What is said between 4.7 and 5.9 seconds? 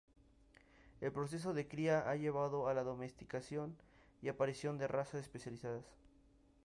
de razas especializadas.